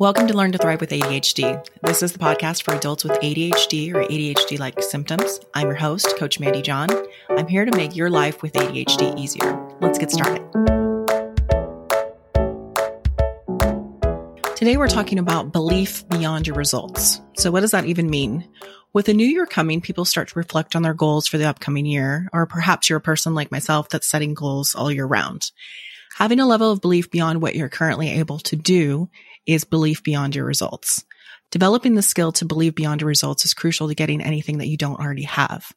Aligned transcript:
Welcome 0.00 0.28
to 0.28 0.34
Learn 0.34 0.50
to 0.52 0.56
Thrive 0.56 0.80
with 0.80 0.88
ADHD. 0.88 1.62
This 1.82 2.02
is 2.02 2.14
the 2.14 2.18
podcast 2.18 2.62
for 2.62 2.72
adults 2.72 3.04
with 3.04 3.12
ADHD 3.20 3.92
or 3.92 4.02
ADHD 4.02 4.58
like 4.58 4.82
symptoms. 4.82 5.40
I'm 5.52 5.66
your 5.66 5.76
host, 5.76 6.16
Coach 6.16 6.40
Mandy 6.40 6.62
John. 6.62 6.88
I'm 7.28 7.46
here 7.46 7.66
to 7.66 7.76
make 7.76 7.94
your 7.94 8.08
life 8.08 8.40
with 8.40 8.54
ADHD 8.54 9.18
easier. 9.18 9.60
Let's 9.82 9.98
get 9.98 10.10
started. 10.10 10.40
Today, 14.56 14.78
we're 14.78 14.88
talking 14.88 15.18
about 15.18 15.52
belief 15.52 16.08
beyond 16.08 16.46
your 16.46 16.56
results. 16.56 17.20
So, 17.36 17.50
what 17.50 17.60
does 17.60 17.72
that 17.72 17.84
even 17.84 18.08
mean? 18.08 18.48
With 18.94 19.10
a 19.10 19.12
new 19.12 19.26
year 19.26 19.44
coming, 19.44 19.82
people 19.82 20.06
start 20.06 20.28
to 20.28 20.38
reflect 20.38 20.74
on 20.74 20.80
their 20.80 20.94
goals 20.94 21.26
for 21.26 21.36
the 21.36 21.46
upcoming 21.46 21.84
year, 21.84 22.26
or 22.32 22.46
perhaps 22.46 22.88
you're 22.88 22.96
a 22.96 23.02
person 23.02 23.34
like 23.34 23.52
myself 23.52 23.90
that's 23.90 24.06
setting 24.06 24.32
goals 24.32 24.74
all 24.74 24.90
year 24.90 25.04
round. 25.04 25.50
Having 26.16 26.40
a 26.40 26.46
level 26.46 26.72
of 26.72 26.80
belief 26.80 27.10
beyond 27.10 27.42
what 27.42 27.54
you're 27.54 27.68
currently 27.68 28.08
able 28.08 28.38
to 28.38 28.56
do 28.56 29.10
is 29.50 29.64
belief 29.64 30.02
beyond 30.02 30.34
your 30.34 30.44
results. 30.44 31.04
Developing 31.50 31.94
the 31.94 32.02
skill 32.02 32.32
to 32.32 32.44
believe 32.44 32.74
beyond 32.74 33.00
your 33.00 33.08
results 33.08 33.44
is 33.44 33.54
crucial 33.54 33.88
to 33.88 33.94
getting 33.94 34.22
anything 34.22 34.58
that 34.58 34.68
you 34.68 34.76
don't 34.76 35.00
already 35.00 35.24
have. 35.24 35.72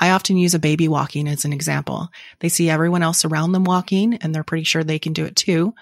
I 0.00 0.10
often 0.10 0.36
use 0.36 0.54
a 0.54 0.58
baby 0.58 0.88
walking 0.88 1.28
as 1.28 1.44
an 1.44 1.52
example. 1.52 2.08
They 2.40 2.48
see 2.48 2.68
everyone 2.68 3.02
else 3.02 3.24
around 3.24 3.52
them 3.52 3.64
walking 3.64 4.14
and 4.14 4.34
they're 4.34 4.44
pretty 4.44 4.64
sure 4.64 4.84
they 4.84 4.98
can 4.98 5.12
do 5.12 5.24
it 5.24 5.36
too. 5.36 5.74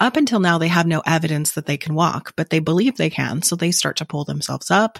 Up 0.00 0.16
until 0.16 0.40
now, 0.40 0.58
they 0.58 0.68
have 0.68 0.86
no 0.86 1.00
evidence 1.06 1.52
that 1.52 1.66
they 1.66 1.76
can 1.76 1.94
walk, 1.94 2.32
but 2.36 2.50
they 2.50 2.58
believe 2.58 2.96
they 2.96 3.10
can. 3.10 3.40
So 3.42 3.54
they 3.54 3.70
start 3.70 3.96
to 3.98 4.04
pull 4.04 4.24
themselves 4.24 4.70
up 4.70 4.98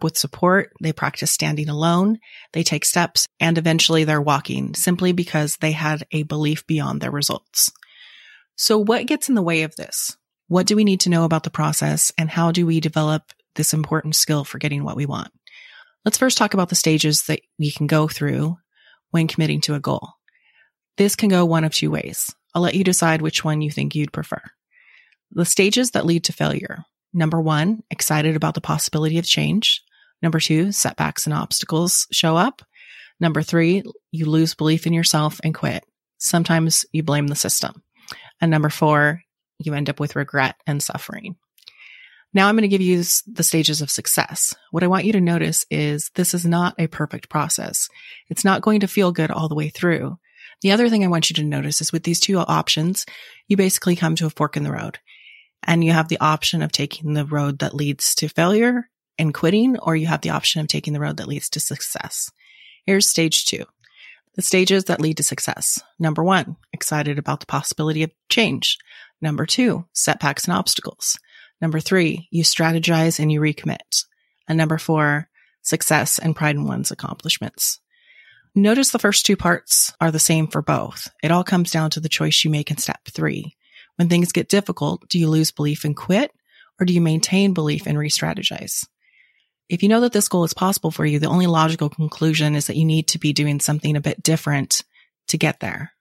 with 0.00 0.16
support. 0.16 0.72
They 0.80 0.92
practice 0.92 1.32
standing 1.32 1.68
alone. 1.68 2.18
They 2.52 2.62
take 2.62 2.84
steps 2.84 3.26
and 3.40 3.58
eventually 3.58 4.04
they're 4.04 4.22
walking 4.22 4.74
simply 4.74 5.12
because 5.12 5.56
they 5.56 5.72
had 5.72 6.06
a 6.12 6.22
belief 6.22 6.66
beyond 6.66 7.00
their 7.00 7.10
results. 7.10 7.72
So 8.54 8.78
what 8.78 9.06
gets 9.06 9.28
in 9.28 9.34
the 9.34 9.42
way 9.42 9.62
of 9.62 9.76
this? 9.76 10.16
What 10.48 10.66
do 10.66 10.76
we 10.76 10.84
need 10.84 11.00
to 11.00 11.10
know 11.10 11.24
about 11.24 11.42
the 11.42 11.50
process 11.50 12.10
and 12.16 12.30
how 12.30 12.52
do 12.52 12.64
we 12.64 12.80
develop 12.80 13.22
this 13.54 13.74
important 13.74 14.14
skill 14.14 14.44
for 14.44 14.56
getting 14.58 14.82
what 14.82 14.96
we 14.96 15.04
want? 15.04 15.30
Let's 16.06 16.16
first 16.16 16.38
talk 16.38 16.54
about 16.54 16.70
the 16.70 16.74
stages 16.74 17.24
that 17.26 17.40
we 17.58 17.70
can 17.70 17.86
go 17.86 18.08
through 18.08 18.56
when 19.10 19.28
committing 19.28 19.60
to 19.62 19.74
a 19.74 19.80
goal. 19.80 20.08
This 20.96 21.16
can 21.16 21.28
go 21.28 21.44
one 21.44 21.64
of 21.64 21.74
two 21.74 21.90
ways. 21.90 22.34
I'll 22.54 22.62
let 22.62 22.74
you 22.74 22.82
decide 22.82 23.20
which 23.20 23.44
one 23.44 23.60
you 23.60 23.70
think 23.70 23.94
you'd 23.94 24.12
prefer. 24.12 24.40
The 25.32 25.44
stages 25.44 25.90
that 25.90 26.06
lead 26.06 26.24
to 26.24 26.32
failure. 26.32 26.78
Number 27.12 27.40
one, 27.40 27.82
excited 27.90 28.34
about 28.34 28.54
the 28.54 28.62
possibility 28.62 29.18
of 29.18 29.26
change. 29.26 29.82
Number 30.22 30.40
two, 30.40 30.72
setbacks 30.72 31.26
and 31.26 31.34
obstacles 31.34 32.06
show 32.10 32.36
up. 32.36 32.62
Number 33.20 33.42
three, 33.42 33.82
you 34.12 34.24
lose 34.24 34.54
belief 34.54 34.86
in 34.86 34.94
yourself 34.94 35.40
and 35.44 35.54
quit. 35.54 35.84
Sometimes 36.16 36.86
you 36.90 37.02
blame 37.02 37.26
the 37.26 37.36
system. 37.36 37.82
And 38.40 38.50
number 38.50 38.70
four, 38.70 39.22
you 39.58 39.74
end 39.74 39.90
up 39.90 40.00
with 40.00 40.16
regret 40.16 40.56
and 40.66 40.82
suffering. 40.82 41.36
Now 42.34 42.48
I'm 42.48 42.56
going 42.56 42.62
to 42.62 42.68
give 42.68 42.82
you 42.82 43.02
the 43.26 43.42
stages 43.42 43.80
of 43.80 43.90
success. 43.90 44.54
What 44.70 44.82
I 44.82 44.88
want 44.88 45.04
you 45.04 45.12
to 45.12 45.20
notice 45.20 45.64
is 45.70 46.10
this 46.14 46.34
is 46.34 46.44
not 46.44 46.74
a 46.78 46.86
perfect 46.86 47.28
process. 47.28 47.88
It's 48.28 48.44
not 48.44 48.62
going 48.62 48.80
to 48.80 48.88
feel 48.88 49.12
good 49.12 49.30
all 49.30 49.48
the 49.48 49.54
way 49.54 49.70
through. 49.70 50.18
The 50.60 50.72
other 50.72 50.88
thing 50.88 51.04
I 51.04 51.08
want 51.08 51.30
you 51.30 51.34
to 51.34 51.44
notice 51.44 51.80
is 51.80 51.92
with 51.92 52.02
these 52.02 52.20
two 52.20 52.38
options, 52.38 53.06
you 53.46 53.56
basically 53.56 53.96
come 53.96 54.14
to 54.16 54.26
a 54.26 54.30
fork 54.30 54.56
in 54.56 54.64
the 54.64 54.72
road 54.72 54.98
and 55.62 55.84
you 55.84 55.92
have 55.92 56.08
the 56.08 56.20
option 56.20 56.62
of 56.62 56.72
taking 56.72 57.14
the 57.14 57.24
road 57.24 57.60
that 57.60 57.74
leads 57.74 58.14
to 58.16 58.28
failure 58.28 58.88
and 59.18 59.34
quitting, 59.34 59.78
or 59.78 59.96
you 59.96 60.06
have 60.06 60.20
the 60.20 60.30
option 60.30 60.60
of 60.60 60.68
taking 60.68 60.92
the 60.92 61.00
road 61.00 61.16
that 61.16 61.26
leads 61.26 61.48
to 61.50 61.60
success. 61.60 62.30
Here's 62.86 63.08
stage 63.08 63.46
two. 63.46 63.64
The 64.36 64.42
stages 64.42 64.84
that 64.84 65.00
lead 65.00 65.16
to 65.16 65.24
success. 65.24 65.82
Number 65.98 66.22
one, 66.22 66.56
excited 66.72 67.18
about 67.18 67.40
the 67.40 67.46
possibility 67.46 68.04
of 68.04 68.12
change. 68.28 68.78
Number 69.20 69.46
two, 69.46 69.84
setbacks 69.92 70.44
and 70.44 70.54
obstacles. 70.54 71.18
Number 71.60 71.80
three, 71.80 72.28
you 72.30 72.44
strategize 72.44 73.18
and 73.18 73.32
you 73.32 73.40
recommit. 73.40 74.04
And 74.46 74.56
number 74.56 74.78
four, 74.78 75.28
success 75.62 76.18
and 76.18 76.36
pride 76.36 76.56
in 76.56 76.64
one's 76.64 76.90
accomplishments. 76.90 77.80
Notice 78.54 78.90
the 78.90 78.98
first 78.98 79.26
two 79.26 79.36
parts 79.36 79.92
are 80.00 80.10
the 80.10 80.18
same 80.18 80.46
for 80.46 80.62
both. 80.62 81.08
It 81.22 81.30
all 81.30 81.44
comes 81.44 81.70
down 81.70 81.90
to 81.90 82.00
the 82.00 82.08
choice 82.08 82.44
you 82.44 82.50
make 82.50 82.70
in 82.70 82.76
step 82.76 83.00
three. 83.06 83.56
When 83.96 84.08
things 84.08 84.32
get 84.32 84.48
difficult, 84.48 85.08
do 85.08 85.18
you 85.18 85.28
lose 85.28 85.50
belief 85.50 85.84
and 85.84 85.96
quit 85.96 86.32
or 86.80 86.86
do 86.86 86.92
you 86.92 87.00
maintain 87.00 87.54
belief 87.54 87.86
and 87.86 87.98
re-strategize? 87.98 88.86
If 89.68 89.82
you 89.82 89.88
know 89.88 90.00
that 90.00 90.12
this 90.12 90.28
goal 90.28 90.44
is 90.44 90.54
possible 90.54 90.90
for 90.90 91.04
you, 91.04 91.18
the 91.18 91.28
only 91.28 91.46
logical 91.46 91.90
conclusion 91.90 92.54
is 92.54 92.68
that 92.68 92.76
you 92.76 92.84
need 92.84 93.08
to 93.08 93.18
be 93.18 93.32
doing 93.32 93.60
something 93.60 93.96
a 93.96 94.00
bit 94.00 94.22
different 94.22 94.82
to 95.28 95.36
get 95.36 95.60
there. 95.60 95.92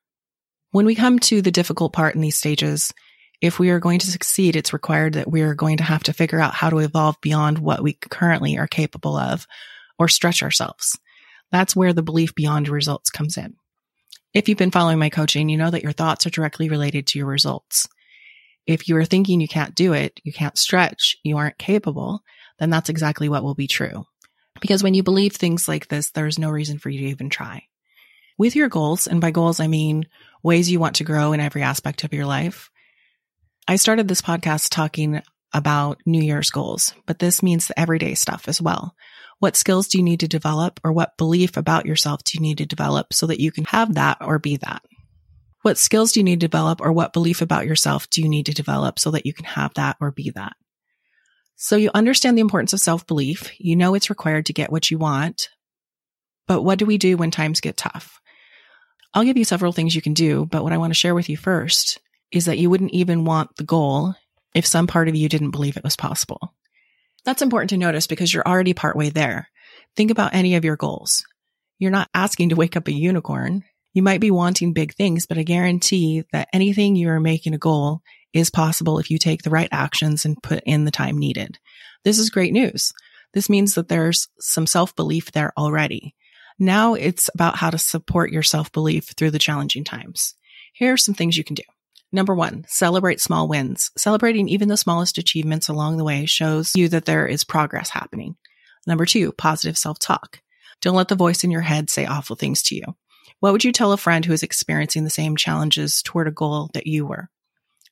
When 0.71 0.85
we 0.85 0.95
come 0.95 1.19
to 1.19 1.41
the 1.41 1.51
difficult 1.51 1.91
part 1.91 2.15
in 2.15 2.21
these 2.21 2.37
stages, 2.37 2.93
if 3.41 3.59
we 3.59 3.69
are 3.69 3.79
going 3.79 3.99
to 3.99 4.11
succeed, 4.11 4.55
it's 4.55 4.73
required 4.73 5.13
that 5.13 5.29
we 5.29 5.41
are 5.41 5.53
going 5.53 5.77
to 5.77 5.83
have 5.83 6.03
to 6.03 6.13
figure 6.13 6.39
out 6.39 6.53
how 6.53 6.69
to 6.69 6.79
evolve 6.79 7.19
beyond 7.21 7.59
what 7.59 7.83
we 7.83 7.93
currently 7.93 8.57
are 8.57 8.67
capable 8.67 9.15
of 9.15 9.45
or 9.99 10.07
stretch 10.07 10.41
ourselves. 10.41 10.97
That's 11.51 11.75
where 11.75 11.93
the 11.93 12.03
belief 12.03 12.35
beyond 12.35 12.67
results 12.67 13.09
comes 13.09 13.37
in. 13.37 13.55
If 14.33 14.49
you've 14.49 14.57
been 14.57 14.71
following 14.71 14.99
my 14.99 15.09
coaching, 15.09 15.49
you 15.49 15.57
know 15.57 15.71
that 15.71 15.83
your 15.83 15.93
thoughts 15.93 16.25
are 16.25 16.31
directly 16.31 16.69
related 16.69 17.07
to 17.07 17.19
your 17.19 17.27
results. 17.27 17.87
If 18.65 18.89
you 18.89 18.97
are 18.97 19.05
thinking 19.05 19.39
you 19.39 19.47
can't 19.47 19.73
do 19.73 19.93
it, 19.93 20.19
you 20.23 20.33
can't 20.33 20.57
stretch, 20.57 21.15
you 21.23 21.37
aren't 21.37 21.57
capable, 21.57 22.21
then 22.59 22.69
that's 22.69 22.89
exactly 22.89 23.29
what 23.29 23.43
will 23.43 23.55
be 23.55 23.67
true. 23.67 24.05
Because 24.59 24.83
when 24.83 24.93
you 24.93 25.03
believe 25.03 25.33
things 25.33 25.67
like 25.67 25.87
this, 25.87 26.11
there's 26.11 26.39
no 26.39 26.49
reason 26.49 26.79
for 26.79 26.89
you 26.89 26.99
to 26.99 27.07
even 27.07 27.29
try. 27.29 27.63
With 28.37 28.55
your 28.55 28.69
goals, 28.69 29.07
and 29.07 29.21
by 29.21 29.31
goals, 29.31 29.59
I 29.59 29.67
mean 29.67 30.05
ways 30.43 30.69
you 30.69 30.79
want 30.79 30.97
to 30.97 31.03
grow 31.03 31.33
in 31.33 31.39
every 31.39 31.63
aspect 31.63 32.03
of 32.03 32.13
your 32.13 32.25
life, 32.25 32.69
I 33.69 33.75
started 33.75 34.07
this 34.07 34.21
podcast 34.21 34.69
talking 34.69 35.21
about 35.53 35.99
New 36.05 36.21
Year's 36.21 36.51
goals, 36.51 36.93
but 37.05 37.19
this 37.19 37.43
means 37.43 37.67
the 37.67 37.77
everyday 37.77 38.13
stuff 38.13 38.47
as 38.47 38.61
well. 38.61 38.95
What 39.39 39.57
skills 39.57 39.89
do 39.89 39.97
you 39.97 40.05
need 40.05 40.21
to 40.21 40.27
develop 40.29 40.79
or 40.85 40.93
what 40.93 41.17
belief 41.17 41.57
about 41.57 41.85
yourself 41.85 42.23
do 42.23 42.37
you 42.37 42.41
need 42.41 42.59
to 42.59 42.65
develop 42.65 43.11
so 43.11 43.27
that 43.27 43.41
you 43.41 43.51
can 43.51 43.65
have 43.65 43.95
that 43.95 44.19
or 44.21 44.39
be 44.39 44.55
that? 44.55 44.83
What 45.63 45.77
skills 45.77 46.13
do 46.13 46.21
you 46.21 46.23
need 46.23 46.39
to 46.39 46.47
develop 46.47 46.79
or 46.79 46.93
what 46.93 47.11
belief 47.11 47.41
about 47.41 47.65
yourself 47.65 48.09
do 48.09 48.21
you 48.21 48.29
need 48.29 48.45
to 48.45 48.53
develop 48.53 48.99
so 48.99 49.11
that 49.11 49.25
you 49.25 49.33
can 49.33 49.43
have 49.43 49.73
that 49.73 49.97
or 49.99 50.11
be 50.11 50.29
that? 50.29 50.53
So 51.57 51.75
you 51.75 51.91
understand 51.93 52.37
the 52.37 52.41
importance 52.41 52.71
of 52.71 52.79
self 52.79 53.05
belief. 53.05 53.51
You 53.59 53.75
know 53.75 53.95
it's 53.95 54.09
required 54.09 54.45
to 54.45 54.53
get 54.53 54.71
what 54.71 54.89
you 54.89 54.97
want. 54.97 55.49
But 56.47 56.61
what 56.61 56.79
do 56.79 56.85
we 56.85 56.97
do 56.97 57.17
when 57.17 57.31
times 57.31 57.59
get 57.59 57.75
tough? 57.75 58.21
I'll 59.13 59.25
give 59.25 59.35
you 59.35 59.43
several 59.43 59.73
things 59.73 59.93
you 59.93 60.01
can 60.01 60.13
do, 60.13 60.45
but 60.45 60.63
what 60.63 60.71
I 60.71 60.77
want 60.77 60.91
to 60.91 60.99
share 60.99 61.15
with 61.15 61.27
you 61.27 61.35
first 61.35 61.99
is 62.31 62.45
that 62.45 62.57
you 62.57 62.69
wouldn't 62.69 62.91
even 62.91 63.25
want 63.25 63.55
the 63.57 63.63
goal 63.63 64.15
if 64.53 64.65
some 64.65 64.87
part 64.87 65.07
of 65.07 65.15
you 65.15 65.29
didn't 65.29 65.51
believe 65.51 65.77
it 65.77 65.83
was 65.83 65.95
possible. 65.95 66.53
That's 67.25 67.41
important 67.41 67.69
to 67.71 67.77
notice 67.77 68.07
because 68.07 68.33
you're 68.33 68.47
already 68.47 68.73
partway 68.73 69.09
there. 69.09 69.49
Think 69.95 70.11
about 70.11 70.33
any 70.33 70.55
of 70.55 70.65
your 70.65 70.77
goals. 70.77 71.25
You're 71.79 71.91
not 71.91 72.09
asking 72.13 72.49
to 72.49 72.55
wake 72.55 72.75
up 72.75 72.87
a 72.87 72.93
unicorn. 72.93 73.63
You 73.93 74.01
might 74.01 74.21
be 74.21 74.31
wanting 74.31 74.73
big 74.73 74.93
things, 74.93 75.25
but 75.25 75.37
I 75.37 75.43
guarantee 75.43 76.23
that 76.31 76.49
anything 76.53 76.95
you 76.95 77.09
are 77.09 77.19
making 77.19 77.53
a 77.53 77.57
goal 77.57 78.01
is 78.33 78.49
possible 78.49 78.99
if 78.99 79.09
you 79.09 79.17
take 79.17 79.43
the 79.43 79.49
right 79.49 79.69
actions 79.71 80.25
and 80.25 80.41
put 80.41 80.63
in 80.65 80.85
the 80.85 80.91
time 80.91 81.17
needed. 81.17 81.57
This 82.03 82.19
is 82.19 82.29
great 82.29 82.53
news. 82.53 82.93
This 83.33 83.49
means 83.49 83.75
that 83.75 83.89
there's 83.89 84.27
some 84.39 84.67
self 84.67 84.95
belief 84.95 85.31
there 85.31 85.51
already. 85.57 86.15
Now 86.59 86.93
it's 86.93 87.29
about 87.33 87.57
how 87.57 87.69
to 87.69 87.77
support 87.77 88.31
your 88.31 88.43
self 88.43 88.71
belief 88.71 89.09
through 89.17 89.31
the 89.31 89.39
challenging 89.39 89.83
times. 89.83 90.35
Here 90.73 90.93
are 90.93 90.97
some 90.97 91.15
things 91.15 91.37
you 91.37 91.43
can 91.43 91.55
do. 91.55 91.63
Number 92.11 92.33
one, 92.33 92.65
celebrate 92.67 93.19
small 93.19 93.47
wins. 93.47 93.91
Celebrating 93.97 94.47
even 94.47 94.69
the 94.69 94.77
smallest 94.77 95.17
achievements 95.17 95.67
along 95.67 95.97
the 95.97 96.05
way 96.05 96.25
shows 96.25 96.71
you 96.75 96.87
that 96.89 97.05
there 97.05 97.27
is 97.27 97.43
progress 97.43 97.89
happening. 97.89 98.35
Number 98.85 99.05
two, 99.05 99.33
positive 99.33 99.77
self 99.77 99.99
talk. 99.99 100.39
Don't 100.81 100.95
let 100.95 101.09
the 101.09 101.15
voice 101.15 101.43
in 101.43 101.51
your 101.51 101.61
head 101.61 101.89
say 101.89 102.05
awful 102.05 102.35
things 102.35 102.63
to 102.63 102.75
you. 102.75 102.83
What 103.39 103.51
would 103.51 103.63
you 103.63 103.71
tell 103.71 103.91
a 103.91 103.97
friend 103.97 104.23
who 104.23 104.33
is 104.33 104.43
experiencing 104.43 105.03
the 105.03 105.09
same 105.09 105.35
challenges 105.35 106.01
toward 106.01 106.27
a 106.27 106.31
goal 106.31 106.69
that 106.73 106.87
you 106.87 107.05
were? 107.05 107.29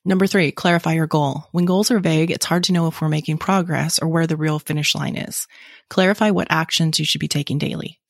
Number 0.04 0.26
three, 0.26 0.52
clarify 0.52 0.94
your 0.94 1.08
goal. 1.08 1.48
When 1.50 1.64
goals 1.64 1.90
are 1.90 1.98
vague, 1.98 2.30
it's 2.30 2.46
hard 2.46 2.64
to 2.64 2.72
know 2.72 2.86
if 2.86 3.00
we're 3.00 3.08
making 3.08 3.38
progress 3.38 3.98
or 3.98 4.08
where 4.08 4.26
the 4.26 4.36
real 4.36 4.58
finish 4.58 4.94
line 4.94 5.16
is. 5.16 5.46
Clarify 5.90 6.30
what 6.30 6.46
actions 6.48 6.98
you 6.98 7.04
should 7.04 7.20
be 7.20 7.28
taking 7.28 7.58
daily. 7.58 8.00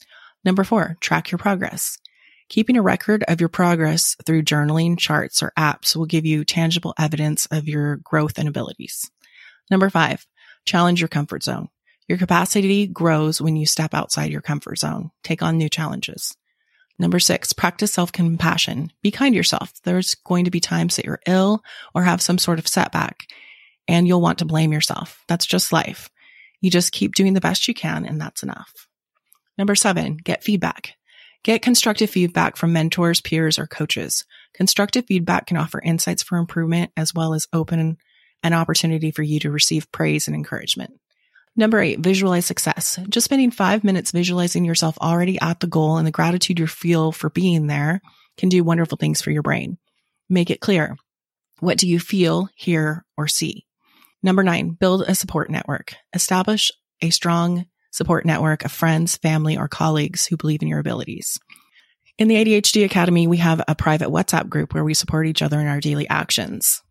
Number 0.44 0.62
four, 0.62 0.96
track 1.00 1.30
your 1.30 1.38
progress. 1.38 1.98
Keeping 2.48 2.76
a 2.76 2.82
record 2.82 3.24
of 3.26 3.40
your 3.40 3.48
progress 3.48 4.16
through 4.24 4.44
journaling, 4.44 4.96
charts, 4.96 5.42
or 5.42 5.52
apps 5.58 5.96
will 5.96 6.06
give 6.06 6.24
you 6.24 6.44
tangible 6.44 6.94
evidence 6.98 7.46
of 7.46 7.66
your 7.66 7.96
growth 7.96 8.38
and 8.38 8.48
abilities. 8.48 9.10
Number 9.70 9.90
five, 9.90 10.24
challenge 10.64 11.00
your 11.00 11.08
comfort 11.08 11.42
zone. 11.42 11.68
Your 12.08 12.18
capacity 12.18 12.86
grows 12.86 13.40
when 13.40 13.56
you 13.56 13.66
step 13.66 13.94
outside 13.94 14.30
your 14.30 14.42
comfort 14.42 14.78
zone. 14.78 15.10
Take 15.24 15.42
on 15.42 15.58
new 15.58 15.68
challenges. 15.68 16.36
Number 16.98 17.18
six, 17.18 17.52
practice 17.52 17.92
self 17.92 18.12
compassion. 18.12 18.92
Be 19.02 19.10
kind 19.10 19.32
to 19.32 19.36
yourself. 19.36 19.72
There's 19.82 20.14
going 20.14 20.44
to 20.44 20.50
be 20.52 20.60
times 20.60 20.96
that 20.96 21.04
you're 21.04 21.20
ill 21.26 21.62
or 21.94 22.04
have 22.04 22.22
some 22.22 22.38
sort 22.38 22.60
of 22.60 22.68
setback 22.68 23.26
and 23.88 24.06
you'll 24.06 24.20
want 24.20 24.38
to 24.38 24.44
blame 24.44 24.72
yourself. 24.72 25.22
That's 25.26 25.46
just 25.46 25.72
life. 25.72 26.08
You 26.60 26.70
just 26.70 26.92
keep 26.92 27.14
doing 27.14 27.34
the 27.34 27.40
best 27.40 27.66
you 27.68 27.74
can 27.74 28.06
and 28.06 28.20
that's 28.20 28.42
enough. 28.42 28.72
Number 29.58 29.74
seven, 29.74 30.16
get 30.16 30.44
feedback. 30.44 30.94
Get 31.46 31.62
constructive 31.62 32.10
feedback 32.10 32.56
from 32.56 32.72
mentors, 32.72 33.20
peers, 33.20 33.56
or 33.56 33.68
coaches. 33.68 34.24
Constructive 34.52 35.04
feedback 35.06 35.46
can 35.46 35.56
offer 35.56 35.80
insights 35.80 36.24
for 36.24 36.38
improvement 36.38 36.90
as 36.96 37.14
well 37.14 37.34
as 37.34 37.46
open 37.52 37.98
an 38.42 38.52
opportunity 38.52 39.12
for 39.12 39.22
you 39.22 39.38
to 39.38 39.52
receive 39.52 39.92
praise 39.92 40.26
and 40.26 40.34
encouragement. 40.34 40.94
Number 41.54 41.80
eight, 41.80 42.00
visualize 42.00 42.46
success. 42.46 42.98
Just 43.08 43.26
spending 43.26 43.52
five 43.52 43.84
minutes 43.84 44.10
visualizing 44.10 44.64
yourself 44.64 44.98
already 45.00 45.40
at 45.40 45.60
the 45.60 45.68
goal 45.68 45.98
and 45.98 46.06
the 46.06 46.10
gratitude 46.10 46.58
you 46.58 46.66
feel 46.66 47.12
for 47.12 47.30
being 47.30 47.68
there 47.68 48.00
can 48.36 48.48
do 48.48 48.64
wonderful 48.64 48.98
things 48.98 49.22
for 49.22 49.30
your 49.30 49.42
brain. 49.42 49.78
Make 50.28 50.50
it 50.50 50.60
clear. 50.60 50.96
What 51.60 51.78
do 51.78 51.86
you 51.86 52.00
feel, 52.00 52.48
hear, 52.56 53.04
or 53.16 53.28
see? 53.28 53.66
Number 54.20 54.42
nine, 54.42 54.70
build 54.70 55.02
a 55.02 55.14
support 55.14 55.48
network. 55.48 55.94
Establish 56.12 56.72
a 57.00 57.10
strong 57.10 57.66
support 57.96 58.26
network 58.26 58.64
of 58.64 58.70
friends, 58.70 59.16
family, 59.16 59.56
or 59.56 59.68
colleagues 59.68 60.26
who 60.26 60.36
believe 60.36 60.60
in 60.60 60.68
your 60.68 60.78
abilities. 60.78 61.38
In 62.18 62.28
the 62.28 62.34
ADHD 62.36 62.84
Academy, 62.84 63.26
we 63.26 63.38
have 63.38 63.62
a 63.66 63.74
private 63.74 64.08
WhatsApp 64.08 64.48
group 64.50 64.74
where 64.74 64.84
we 64.84 64.92
support 64.92 65.26
each 65.26 65.40
other 65.40 65.58
in 65.58 65.66
our 65.66 65.80
daily 65.80 66.06
actions. 66.08 66.82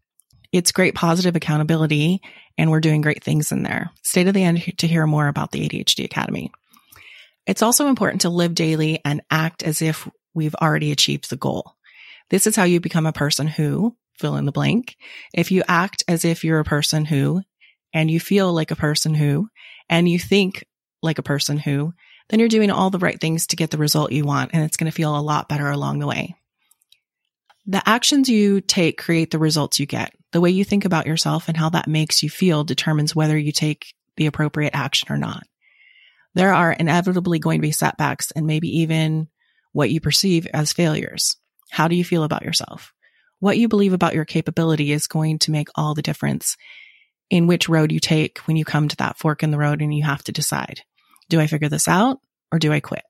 It's 0.52 0.72
great 0.72 0.96
positive 0.96 1.36
accountability, 1.36 2.22
and 2.58 2.72
we're 2.72 2.80
doing 2.80 3.02
great 3.02 3.24
things 3.24 3.52
in 3.52 3.62
there. 3.62 3.92
Stay 4.02 4.24
to 4.24 4.32
the 4.32 4.44
end 4.44 4.64
to 4.80 4.88
hear 4.88 5.06
more 5.06 5.28
about 5.28 5.52
the 5.52 5.68
ADHD 5.68 6.06
Academy. 6.06 6.52
It's 7.46 7.62
also 7.62 7.88
important 7.88 8.22
to 8.22 8.30
live 8.30 8.56
daily 8.56 9.00
and 9.06 9.22
act 9.30 9.62
as 9.62 9.82
if 9.82 10.10
we've 10.34 10.56
already 10.56 10.92
achieved 10.92 11.30
the 11.30 11.36
goal. 11.36 11.76
This 12.32 12.48
is 12.48 12.56
how 12.56 12.64
you 12.64 12.80
become 12.80 13.06
a 13.06 13.14
person 13.14 13.46
who, 13.46 13.96
fill 14.18 14.38
in 14.38 14.46
the 14.46 14.52
blank. 14.52 14.96
If 15.34 15.52
you 15.52 15.62
act 15.68 16.04
as 16.08 16.26
if 16.26 16.44
you're 16.44 16.60
a 16.60 16.66
person 16.66 17.06
who, 17.06 17.44
and 17.94 18.10
you 18.10 18.20
feel 18.20 18.52
like 18.54 18.72
a 18.72 18.76
person 18.76 19.14
who, 19.14 19.50
and 19.90 20.10
you 20.10 20.18
think 20.18 20.66
like 21.06 21.20
a 21.20 21.24
person 21.24 21.58
who, 21.58 21.94
then 22.30 22.40
you're 22.40 22.50
doing 22.50 22.72
all 22.72 22.90
the 22.90 23.00
right 23.00 23.20
things 23.20 23.48
to 23.48 23.56
get 23.56 23.72
the 23.72 23.78
result 23.78 24.12
you 24.12 24.26
want, 24.26 24.52
and 24.54 24.64
it's 24.64 24.78
going 24.78 24.92
to 24.92 24.96
feel 24.96 25.18
a 25.18 25.22
lot 25.22 25.48
better 25.48 25.70
along 25.70 26.00
the 26.00 26.08
way. 26.08 26.36
The 27.68 27.88
actions 27.88 28.30
you 28.30 28.62
take 28.62 28.98
create 28.98 29.32
the 29.32 29.40
results 29.40 29.80
you 29.80 29.86
get. 29.86 30.14
The 30.32 30.42
way 30.42 30.50
you 30.50 30.64
think 30.64 30.86
about 30.86 31.08
yourself 31.08 31.48
and 31.48 31.58
how 31.58 31.70
that 31.70 31.88
makes 31.88 32.22
you 32.22 32.30
feel 32.30 32.64
determines 32.64 33.16
whether 33.16 33.38
you 33.38 33.52
take 33.52 33.94
the 34.18 34.26
appropriate 34.26 34.76
action 34.76 35.08
or 35.12 35.18
not. 35.18 35.44
There 36.34 36.54
are 36.54 36.74
inevitably 36.74 37.40
going 37.40 37.60
to 37.60 37.68
be 37.68 37.72
setbacks 37.72 38.32
and 38.32 38.46
maybe 38.46 38.82
even 38.82 39.30
what 39.72 39.90
you 39.90 40.02
perceive 40.02 40.48
as 40.54 40.74
failures. 40.74 41.38
How 41.72 41.88
do 41.88 41.96
you 41.96 42.04
feel 42.04 42.24
about 42.24 42.44
yourself? 42.44 42.94
What 43.40 43.58
you 43.58 43.68
believe 43.68 43.94
about 43.94 44.14
your 44.14 44.26
capability 44.26 44.92
is 44.92 45.08
going 45.08 45.40
to 45.40 45.52
make 45.52 45.70
all 45.76 45.94
the 45.94 46.02
difference 46.02 46.58
in 47.30 47.48
which 47.48 47.70
road 47.70 47.92
you 47.92 48.00
take 48.00 48.40
when 48.40 48.58
you 48.58 48.66
come 48.66 48.88
to 48.88 48.96
that 48.98 49.18
fork 49.18 49.44
in 49.44 49.52
the 49.52 49.58
road 49.58 49.82
and 49.82 49.94
you 49.94 50.04
have 50.04 50.24
to 50.24 50.32
decide. 50.32 50.82
Do 51.30 51.40
I 51.40 51.48
figure 51.48 51.70
this 51.70 51.88
out 51.88 52.20
or 52.52 52.60
do 52.60 52.72
I 52.72 52.80
quit? 52.80 53.04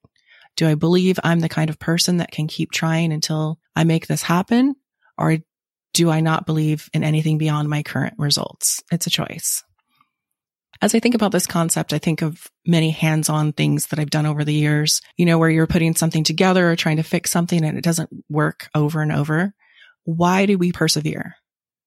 Do 0.56 0.68
I 0.68 0.76
believe 0.76 1.20
I'm 1.24 1.42
the 1.42 1.50
kind 1.50 1.70
of 1.70 1.80
person 1.80 2.18
that 2.18 2.32
can 2.32 2.48
keep 2.48 2.72
trying 2.72 3.12
until 3.12 3.60
I 3.76 3.84
make 3.84 4.08
this 4.08 4.22
happen? 4.22 4.76
Or 5.18 5.38
do 5.94 6.10
I 6.10 6.22
not 6.22 6.46
believe 6.46 6.90
in 6.94 7.04
anything 7.04 7.38
beyond 7.38 7.70
my 7.70 7.84
current 7.84 8.16
results? 8.18 8.84
It's 8.92 9.08
a 9.08 9.10
choice. 9.10 9.64
As 10.82 10.94
I 10.94 11.00
think 11.00 11.16
about 11.16 11.32
this 11.32 11.48
concept, 11.48 11.94
I 11.94 12.00
think 12.00 12.22
of 12.22 12.52
many 12.66 12.92
hands 12.92 13.30
on 13.30 13.54
things 13.54 13.88
that 13.88 14.00
I've 14.00 14.10
done 14.10 14.26
over 14.26 14.44
the 14.44 14.54
years, 14.54 15.02
you 15.16 15.26
know, 15.26 15.38
where 15.38 15.50
you're 15.50 15.68
putting 15.68 15.96
something 15.96 16.26
together 16.26 16.70
or 16.70 16.76
trying 16.76 16.98
to 16.98 17.04
fix 17.04 17.32
something 17.32 17.64
and 17.64 17.78
it 17.78 17.84
doesn't 17.84 18.10
work 18.30 18.70
over 18.76 19.02
and 19.02 19.12
over. 19.12 19.54
Why 20.04 20.46
do 20.46 20.58
we 20.58 20.74
persevere? 20.74 21.36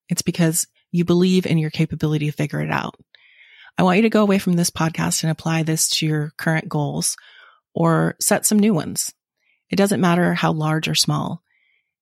It's 0.09 0.23
because 0.23 0.67
you 0.91 1.05
believe 1.05 1.45
in 1.45 1.59
your 1.59 1.71
capability 1.71 2.27
to 2.27 2.33
figure 2.33 2.63
it 2.63 2.71
out. 2.71 2.95
I 3.79 3.85
want 3.85 3.97
you 3.97 4.03
to 4.03 4.11
go 4.11 4.23
away 4.23 4.41
from 4.41 4.55
this 4.55 4.71
podcast 4.71 5.23
and 5.23 5.31
apply 5.31 5.63
this 5.63 5.89
to 5.91 6.07
your 6.07 6.33
current 6.37 6.69
goals 6.69 7.17
or 7.75 8.17
set 8.21 8.45
some 8.45 8.59
new 8.59 8.75
ones. 8.75 9.13
It 9.71 9.77
doesn't 9.77 10.01
matter 10.01 10.35
how 10.35 10.51
large 10.53 10.89
or 10.89 10.97
small. 10.97 11.43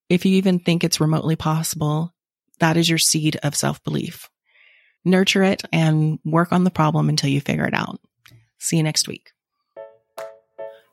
If 0.08 0.24
you 0.24 0.36
even 0.36 0.58
think 0.58 0.82
it's 0.82 1.00
remotely 1.00 1.36
possible, 1.36 2.14
that 2.60 2.78
is 2.78 2.88
your 2.88 2.98
seed 2.98 3.38
of 3.42 3.54
self 3.54 3.84
belief. 3.84 4.30
Nurture 5.04 5.42
it 5.42 5.64
and 5.70 6.18
work 6.24 6.50
on 6.50 6.64
the 6.64 6.70
problem 6.70 7.10
until 7.10 7.28
you 7.28 7.42
figure 7.42 7.66
it 7.66 7.74
out. 7.74 8.00
See 8.58 8.78
you 8.78 8.82
next 8.82 9.06
week. 9.06 9.32